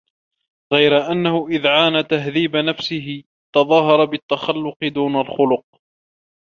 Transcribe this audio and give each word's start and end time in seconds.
غَيْرَ 0.73 1.11
أَنَّهُ 1.11 1.47
إذَا 1.47 1.69
عَانَى 1.71 2.03
تَهْذِيبَ 2.03 2.55
نَفْسِهِ 2.55 3.23
تَظَاهَرَ 3.55 4.05
بِالتَّخَلُّقِ 4.05 4.77
دُونَ 4.87 5.15
الْخُلُقِ 5.15 5.65